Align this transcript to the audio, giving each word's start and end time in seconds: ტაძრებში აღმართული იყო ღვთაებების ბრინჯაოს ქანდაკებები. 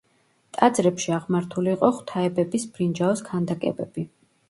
ტაძრებში 0.55 1.13
აღმართული 1.17 1.71
იყო 1.75 1.91
ღვთაებების 1.99 2.69
ბრინჯაოს 2.75 3.25
ქანდაკებები. 3.33 4.13